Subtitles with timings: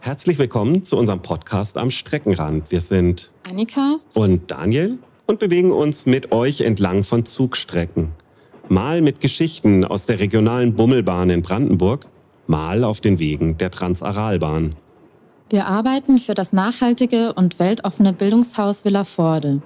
[0.00, 2.70] Herzlich willkommen zu unserem Podcast am Streckenrand.
[2.70, 8.12] Wir sind Annika und Daniel und bewegen uns mit euch entlang von Zugstrecken.
[8.68, 12.06] Mal mit Geschichten aus der regionalen Bummelbahn in Brandenburg,
[12.46, 14.74] mal auf den Wegen der Transaralbahn.
[15.50, 19.60] Wir arbeiten für das nachhaltige und weltoffene Bildungshaus Villaforde.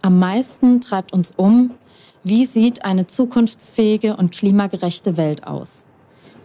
[0.00, 1.72] Am meisten treibt uns um,
[2.24, 5.88] wie sieht eine zukunftsfähige und klimagerechte Welt aus?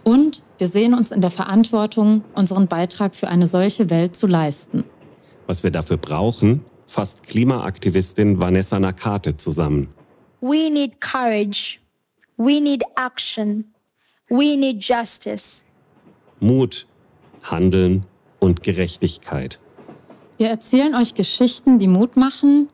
[0.08, 4.86] Und wir sehen uns in der Verantwortung, unseren Beitrag für eine solche Welt zu leisten.
[5.48, 9.90] Was wir dafür brauchen, fasst Klimaaktivistin Vanessa Nakate zusammen.
[10.40, 11.80] We need courage.
[12.38, 13.73] We need action.
[14.30, 15.66] We need justice.
[16.39, 16.88] Mut,
[17.44, 18.05] Handeln
[18.39, 19.59] und Gerechtigkeit.
[20.38, 22.70] Wir erzählen euch Geschichten, die Mut machen.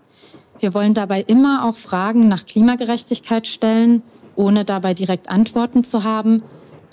[0.59, 4.03] Wir wollen dabei immer auch Fragen nach Klimagerechtigkeit stellen,
[4.35, 6.43] ohne dabei direkt Antworten zu haben.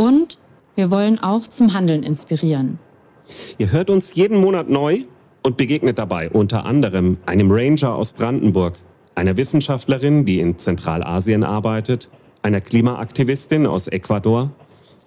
[0.01, 0.39] Und
[0.77, 2.79] wir wollen auch zum Handeln inspirieren.
[3.59, 5.01] Ihr hört uns jeden Monat neu
[5.43, 8.79] und begegnet dabei unter anderem einem Ranger aus Brandenburg,
[9.15, 12.09] einer Wissenschaftlerin, die in Zentralasien arbeitet,
[12.41, 14.51] einer Klimaaktivistin aus Ecuador,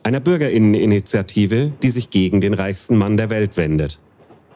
[0.03, 3.97] einer Bürgerinneninitiative, die sich gegen den reichsten Mann der Welt wendet.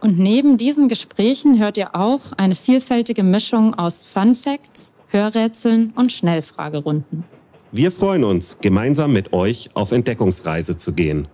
[0.01, 6.11] Und neben diesen Gesprächen hört ihr auch eine vielfältige Mischung aus Fun Facts, Hörrätseln und
[6.11, 7.23] Schnellfragerunden.
[7.77, 11.27] Wir freuen uns, gemeinsam mit euch auf Entdeckungsreise zu gehen.